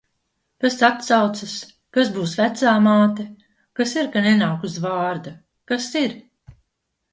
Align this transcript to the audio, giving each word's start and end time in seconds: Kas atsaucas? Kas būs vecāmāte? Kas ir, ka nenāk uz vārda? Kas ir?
Kas 0.63 0.77
atsaucas? 0.87 1.53
Kas 1.97 2.09
būs 2.15 2.33
vecāmāte? 2.39 3.27
Kas 3.81 3.95
ir, 4.01 4.09
ka 4.17 4.25
nenāk 4.31 4.67
uz 4.71 4.81
vārda? 4.89 5.37
Kas 5.75 5.93
ir? 6.05 6.21